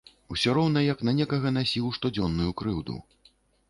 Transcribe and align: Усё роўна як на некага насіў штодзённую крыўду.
Усё 0.35 0.55
роўна 0.57 0.83
як 0.85 1.05
на 1.11 1.15
некага 1.19 1.53
насіў 1.59 1.95
штодзённую 2.01 2.51
крыўду. 2.61 3.03